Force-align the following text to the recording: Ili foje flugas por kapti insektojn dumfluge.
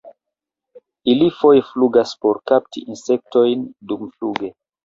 Ili 1.13 1.27
foje 1.41 1.61
flugas 1.69 2.15
por 2.25 2.41
kapti 2.53 2.85
insektojn 2.95 3.71
dumfluge. 3.93 4.55